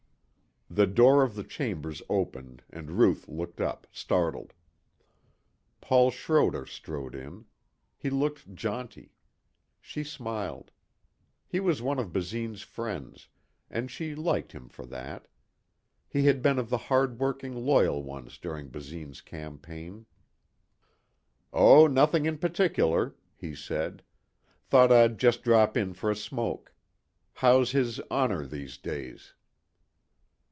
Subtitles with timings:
[0.73, 4.53] The door of the chambers opened and Ruth looked up, startled.
[5.81, 7.43] Paul Schroder strode in.
[7.97, 9.11] He looked jaunty.
[9.81, 10.71] She smiled.
[11.45, 13.27] He was one of Basine's friends,
[13.69, 15.27] and she liked him for that.
[16.07, 20.05] He had been of the hard working loyal ones during Basine's campaign.
[21.51, 24.03] "Oh, nothing in particular," he said.
[24.63, 26.71] "Thought I'd just drop in for a smoke.
[27.33, 29.33] How's his Honor, these days?"